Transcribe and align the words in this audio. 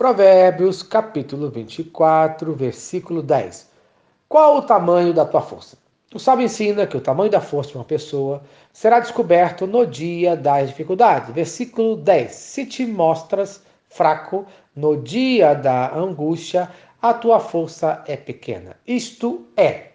Provérbios, 0.00 0.82
capítulo 0.82 1.50
24, 1.50 2.54
versículo 2.54 3.22
10. 3.22 3.68
Qual 4.26 4.56
o 4.56 4.62
tamanho 4.62 5.12
da 5.12 5.26
tua 5.26 5.42
força? 5.42 5.76
O 6.14 6.18
sábio 6.18 6.46
ensina 6.46 6.86
que 6.86 6.96
o 6.96 7.02
tamanho 7.02 7.30
da 7.30 7.42
força 7.42 7.72
de 7.72 7.76
uma 7.76 7.84
pessoa 7.84 8.42
será 8.72 8.98
descoberto 8.98 9.66
no 9.66 9.86
dia 9.86 10.34
das 10.34 10.70
dificuldades. 10.70 11.34
Versículo 11.34 11.96
10. 11.96 12.32
Se 12.32 12.64
te 12.64 12.86
mostras 12.86 13.62
fraco 13.90 14.46
no 14.74 14.96
dia 14.96 15.52
da 15.52 15.94
angústia, 15.94 16.70
a 17.02 17.12
tua 17.12 17.38
força 17.38 18.02
é 18.06 18.16
pequena. 18.16 18.78
Isto 18.86 19.48
é, 19.54 19.88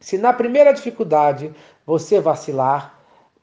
se 0.00 0.18
na 0.18 0.32
primeira 0.32 0.72
dificuldade 0.72 1.54
você 1.86 2.18
vacilar, 2.18 2.97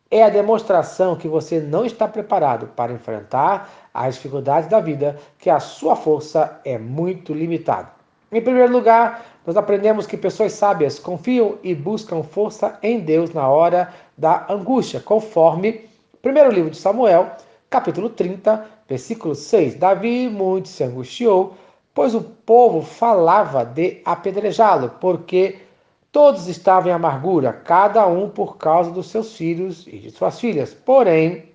é 0.09 0.23
a 0.23 0.29
demonstração 0.29 1.15
que 1.15 1.27
você 1.27 1.59
não 1.59 1.85
está 1.85 2.07
preparado 2.07 2.67
para 2.75 2.93
enfrentar 2.93 3.69
as 3.93 4.15
dificuldades 4.15 4.69
da 4.69 4.79
vida, 4.79 5.17
que 5.39 5.49
a 5.49 5.59
sua 5.59 5.95
força 5.95 6.59
é 6.63 6.77
muito 6.77 7.33
limitada. 7.33 7.89
Em 8.31 8.41
primeiro 8.41 8.71
lugar, 8.71 9.25
nós 9.45 9.55
aprendemos 9.55 10.05
que 10.05 10.17
pessoas 10.17 10.53
sábias 10.53 10.99
confiam 10.99 11.57
e 11.63 11.73
buscam 11.73 12.23
força 12.23 12.77
em 12.81 12.99
Deus 12.99 13.31
na 13.33 13.47
hora 13.47 13.93
da 14.17 14.45
angústia, 14.49 14.99
conforme 14.99 15.87
primeiro 16.21 16.51
livro 16.51 16.71
de 16.71 16.77
Samuel, 16.77 17.29
capítulo 17.69 18.09
30, 18.09 18.65
versículo 18.89 19.35
6. 19.35 19.75
Davi 19.75 20.27
muito 20.27 20.67
se 20.67 20.83
angustiou, 20.83 21.55
pois 21.93 22.15
o 22.15 22.21
povo 22.21 22.81
falava 22.81 23.63
de 23.63 24.01
apedrejá-lo, 24.03 24.89
porque 24.99 25.59
todos 26.15 26.47
estavam 26.47 26.89
em 26.89 26.93
amargura, 26.93 27.51
cada 27.51 28.07
um 28.07 28.29
por 28.29 28.55
causa 28.55 28.89
dos 28.89 29.07
seus 29.07 29.35
filhos 29.35 29.85
e 29.85 29.97
de 29.97 30.11
suas 30.11 30.39
filhas. 30.39 30.73
Porém, 30.73 31.51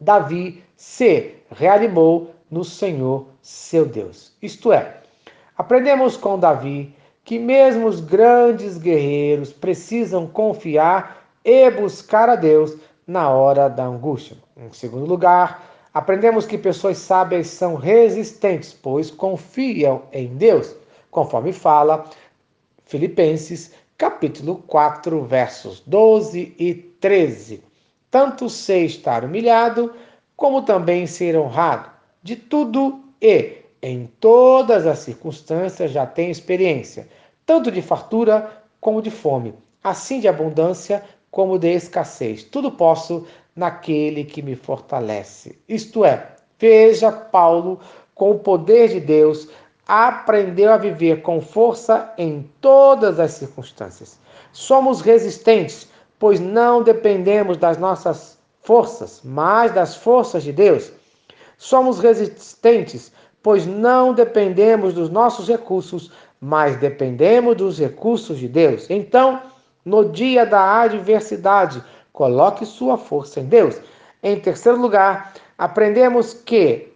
Davi 0.00 0.64
se 0.74 1.36
reanimou 1.48 2.32
no 2.50 2.64
Senhor 2.64 3.28
seu 3.40 3.86
Deus. 3.86 4.32
Isto 4.42 4.72
é, 4.72 4.96
aprendemos 5.56 6.16
com 6.16 6.36
Davi 6.36 6.92
que 7.24 7.38
mesmo 7.38 7.86
os 7.86 8.00
grandes 8.00 8.78
guerreiros 8.78 9.52
precisam 9.52 10.26
confiar 10.26 11.28
e 11.44 11.70
buscar 11.70 12.28
a 12.28 12.34
Deus 12.34 12.76
na 13.06 13.30
hora 13.30 13.68
da 13.68 13.84
angústia. 13.84 14.36
Em 14.56 14.72
segundo 14.72 15.06
lugar, 15.06 15.62
aprendemos 15.94 16.46
que 16.46 16.58
pessoas 16.58 16.98
sábias 16.98 17.46
são 17.46 17.76
resistentes, 17.76 18.72
pois 18.72 19.08
confiam 19.08 20.02
em 20.12 20.34
Deus, 20.34 20.74
conforme 21.12 21.52
fala 21.52 22.04
Filipenses, 22.86 23.72
capítulo 23.96 24.56
4, 24.66 25.22
versos 25.24 25.80
12 25.86 26.54
e 26.58 26.74
13. 26.74 27.62
Tanto 28.10 28.48
sei 28.48 28.86
estar 28.86 29.24
humilhado, 29.24 29.92
como 30.36 30.62
também 30.62 31.06
ser 31.06 31.36
honrado. 31.36 31.90
De 32.22 32.36
tudo 32.36 33.04
e 33.20 33.58
em 33.82 34.06
todas 34.18 34.86
as 34.86 35.00
circunstâncias 35.00 35.90
já 35.90 36.06
tenho 36.06 36.30
experiência, 36.30 37.08
tanto 37.44 37.70
de 37.70 37.82
fartura 37.82 38.62
como 38.80 39.02
de 39.02 39.10
fome, 39.10 39.54
assim 39.82 40.20
de 40.20 40.28
abundância 40.28 41.04
como 41.30 41.58
de 41.58 41.72
escassez. 41.72 42.44
Tudo 42.44 42.72
posso 42.72 43.26
naquele 43.54 44.24
que 44.24 44.42
me 44.42 44.56
fortalece. 44.56 45.58
Isto 45.68 46.04
é, 46.04 46.34
veja 46.58 47.12
Paulo 47.12 47.78
com 48.14 48.30
o 48.30 48.38
poder 48.38 48.88
de 48.88 49.00
Deus 49.00 49.48
aprendeu 49.86 50.72
a 50.72 50.78
viver 50.78 51.22
com 51.22 51.40
força 51.40 52.12
em 52.16 52.48
todas 52.60 53.20
as 53.20 53.32
circunstâncias. 53.32 54.18
Somos 54.52 55.00
resistentes, 55.00 55.88
pois 56.18 56.40
não 56.40 56.82
dependemos 56.82 57.56
das 57.56 57.76
nossas 57.76 58.38
forças, 58.62 59.20
mas 59.22 59.72
das 59.72 59.96
forças 59.96 60.42
de 60.42 60.52
Deus. 60.52 60.90
Somos 61.58 61.98
resistentes, 61.98 63.12
pois 63.42 63.66
não 63.66 64.14
dependemos 64.14 64.94
dos 64.94 65.10
nossos 65.10 65.48
recursos, 65.48 66.10
mas 66.40 66.76
dependemos 66.76 67.56
dos 67.56 67.78
recursos 67.78 68.38
de 68.38 68.48
Deus. 68.48 68.88
Então, 68.88 69.42
no 69.84 70.10
dia 70.10 70.46
da 70.46 70.80
adversidade, 70.80 71.82
coloque 72.12 72.64
sua 72.64 72.96
força 72.96 73.40
em 73.40 73.44
Deus. 73.44 73.78
Em 74.22 74.40
terceiro 74.40 74.80
lugar, 74.80 75.34
aprendemos 75.58 76.32
que 76.32 76.92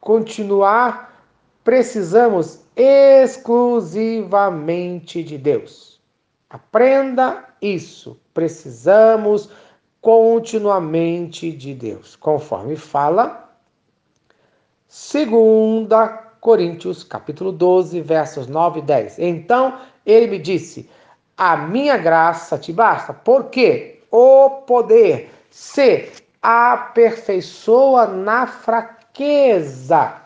continuar 0.00 1.15
precisamos 1.66 2.60
exclusivamente 2.76 5.22
de 5.24 5.36
Deus. 5.36 6.00
Aprenda 6.48 7.44
isso. 7.60 8.16
Precisamos 8.32 9.50
continuamente 10.00 11.50
de 11.50 11.74
Deus, 11.74 12.14
conforme 12.14 12.76
fala 12.76 13.50
2 14.88 15.28
Coríntios, 16.40 17.02
capítulo 17.02 17.50
12, 17.50 18.00
versos 18.00 18.46
9 18.46 18.78
e 18.78 18.82
10. 18.82 19.18
Então 19.18 19.80
ele 20.06 20.28
me 20.28 20.38
disse: 20.38 20.88
A 21.36 21.56
minha 21.56 21.96
graça 21.96 22.56
te 22.56 22.72
basta, 22.72 23.12
porque 23.12 24.04
o 24.08 24.62
poder 24.68 25.30
se 25.50 26.12
aperfeiçoa 26.40 28.06
na 28.06 28.46
fraqueza 28.46 30.25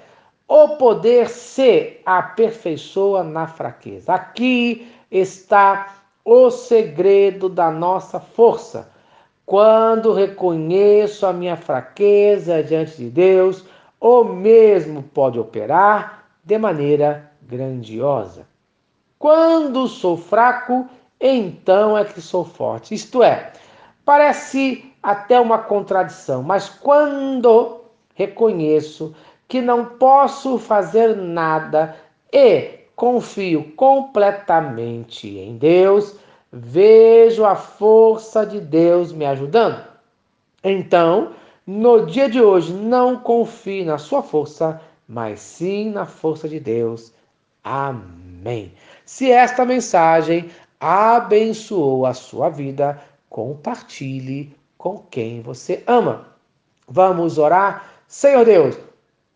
o 0.53 0.75
poder 0.75 1.29
se 1.29 2.01
aperfeiçoa 2.05 3.23
na 3.23 3.47
fraqueza. 3.47 4.13
Aqui 4.13 4.85
está 5.09 5.95
o 6.25 6.51
segredo 6.51 7.47
da 7.47 7.71
nossa 7.71 8.19
força. 8.19 8.91
Quando 9.45 10.11
reconheço 10.11 11.25
a 11.25 11.31
minha 11.31 11.55
fraqueza 11.55 12.61
diante 12.61 12.97
de 12.97 13.09
Deus, 13.09 13.63
o 13.97 14.25
mesmo 14.25 15.03
pode 15.03 15.39
operar 15.39 16.25
de 16.43 16.57
maneira 16.57 17.31
grandiosa. 17.43 18.45
Quando 19.17 19.87
sou 19.87 20.17
fraco, 20.17 20.85
então 21.17 21.97
é 21.97 22.03
que 22.03 22.19
sou 22.19 22.43
forte. 22.43 22.93
Isto 22.93 23.23
é, 23.23 23.53
parece 24.03 24.93
até 25.01 25.39
uma 25.39 25.59
contradição, 25.59 26.43
mas 26.43 26.67
quando 26.67 27.79
reconheço 28.15 29.15
que 29.51 29.61
não 29.61 29.83
posso 29.83 30.57
fazer 30.57 31.13
nada 31.13 31.93
e 32.31 32.85
confio 32.95 33.73
completamente 33.75 35.27
em 35.27 35.57
Deus, 35.57 36.15
vejo 36.49 37.43
a 37.43 37.53
força 37.53 38.45
de 38.45 38.61
Deus 38.61 39.11
me 39.11 39.25
ajudando. 39.25 39.83
Então, 40.63 41.33
no 41.67 42.05
dia 42.05 42.29
de 42.29 42.41
hoje, 42.41 42.71
não 42.71 43.17
confie 43.17 43.83
na 43.83 43.97
sua 43.97 44.23
força, 44.23 44.79
mas 45.05 45.41
sim 45.41 45.91
na 45.91 46.05
força 46.05 46.47
de 46.47 46.57
Deus. 46.57 47.13
Amém. 47.61 48.71
Se 49.03 49.29
esta 49.29 49.65
mensagem 49.65 50.49
abençoou 50.79 52.05
a 52.05 52.13
sua 52.13 52.47
vida, 52.47 53.01
compartilhe 53.29 54.55
com 54.77 54.99
quem 55.11 55.41
você 55.41 55.83
ama. 55.85 56.27
Vamos 56.87 57.37
orar? 57.37 57.91
Senhor 58.07 58.45
Deus, 58.45 58.77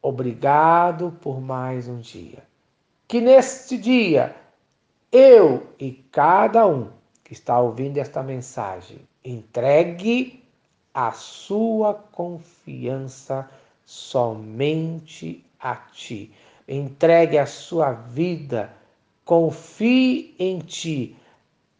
obrigado 0.05 1.17
por 1.19 1.41
mais 1.41 1.88
um 1.88 1.97
dia. 1.97 2.43
Que 3.07 3.19
neste 3.19 3.75
dia 3.75 4.35
eu 5.12 5.68
e 5.80 5.94
cada 6.12 6.68
um 6.68 6.89
que 7.24 7.33
está 7.33 7.59
ouvindo 7.59 7.97
esta 7.97 8.21
mensagem 8.21 9.00
entregue 9.24 10.44
a 10.94 11.12
sua 11.12 11.95
confiança 11.95 13.50
somente 13.83 15.44
a 15.59 15.75
ti. 15.75 16.31
Entregue 16.68 17.39
a 17.39 17.47
sua 17.47 17.91
vida, 17.91 18.71
confie 19.24 20.35
em 20.38 20.59
ti, 20.59 21.15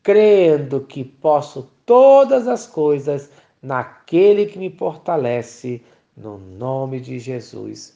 crendo 0.02 0.82
que 0.82 1.04
posso 1.04 1.72
todas 1.86 2.48
as 2.48 2.66
coisas 2.66 3.30
naquele 3.62 4.48
que 4.48 4.58
me 4.58 4.72
fortalece, 4.72 5.84
no 6.18 6.40
nome 6.40 7.00
de 7.00 7.20
Jesus. 7.20 7.96